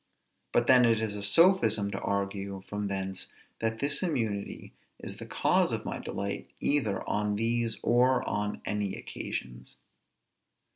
But 0.51 0.65
then 0.65 0.83
it 0.83 0.99
is 0.99 1.13
a 1.13 1.21
sophism 1.21 1.91
to 1.91 1.99
argue 2.01 2.63
from 2.67 2.87
thence 2.87 3.31
that 3.59 3.77
this 3.77 4.01
immunity 4.01 4.73
is 4.97 5.17
the 5.17 5.27
cause 5.27 5.71
of 5.71 5.85
my 5.85 5.99
delight 5.99 6.49
either 6.59 7.07
on 7.07 7.35
these 7.35 7.77
or 7.83 8.27
on 8.27 8.63
any 8.65 8.95
occasions. 8.95 9.77